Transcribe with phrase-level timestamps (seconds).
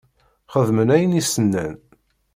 [0.53, 1.75] Yexdem ayen i s-nnan.